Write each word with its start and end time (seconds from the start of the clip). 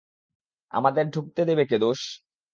আমাদের 0.73 1.05
ঢুকতে 1.09 1.41
দেবে 1.45 1.63
কে 1.65 1.77
দোস? 1.77 2.01